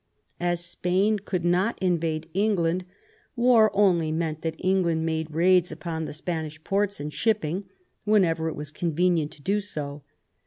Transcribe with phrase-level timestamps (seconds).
[0.39, 2.85] As Spain:: could not invade England,
[3.35, 7.65] war only meant that 2; England made raids upon the Spanish ports and ]i shipping
[8.03, 10.01] whenever it was convenient to do so.